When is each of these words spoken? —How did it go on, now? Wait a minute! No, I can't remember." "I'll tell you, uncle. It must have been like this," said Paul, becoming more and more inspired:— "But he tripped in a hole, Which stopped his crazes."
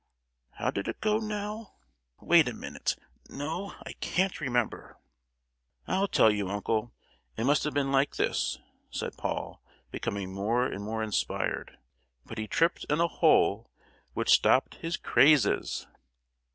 —How 0.53 0.71
did 0.71 0.87
it 0.87 0.99
go 0.99 1.17
on, 1.17 1.27
now? 1.27 1.75
Wait 2.19 2.47
a 2.47 2.53
minute! 2.55 2.95
No, 3.29 3.75
I 3.85 3.93
can't 3.93 4.41
remember." 4.41 4.97
"I'll 5.85 6.07
tell 6.07 6.31
you, 6.31 6.49
uncle. 6.49 6.91
It 7.37 7.43
must 7.43 7.63
have 7.65 7.75
been 7.75 7.91
like 7.91 8.15
this," 8.15 8.57
said 8.89 9.15
Paul, 9.15 9.61
becoming 9.91 10.33
more 10.33 10.65
and 10.65 10.83
more 10.83 11.03
inspired:— 11.03 11.77
"But 12.25 12.39
he 12.39 12.47
tripped 12.47 12.83
in 12.89 12.99
a 12.99 13.07
hole, 13.07 13.69
Which 14.15 14.31
stopped 14.31 14.73
his 14.81 14.97
crazes." 14.97 15.85